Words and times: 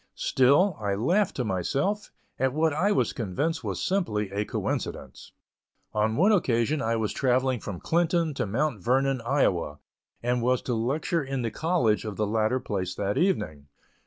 Still, 0.17 0.77
I 0.79 0.95
laughed 0.95 1.35
to 1.35 1.43
myself, 1.43 2.09
at 2.39 2.53
what 2.53 2.73
I 2.73 2.91
was 2.91 3.13
convinced 3.13 3.63
was 3.63 3.85
simply 3.85 4.31
a 4.31 4.45
coincidence. 4.45 5.31
On 5.93 6.15
one 6.15 6.31
occasion 6.31 6.81
I 6.81 6.95
was 6.95 7.13
travelling 7.13 7.59
from 7.59 7.79
Clinton 7.79 8.33
to 8.33 8.47
Mount 8.47 8.83
Vernon, 8.83 9.21
Iowa, 9.21 9.77
and 10.23 10.41
was 10.41 10.63
to 10.63 10.73
lecture 10.73 11.23
in 11.23 11.43
the 11.43 11.51
college 11.51 12.03
of 12.03 12.15
the 12.15 12.25
latter 12.25 12.59
place 12.59 12.95
that 12.95 13.15
evening. 13.15 13.67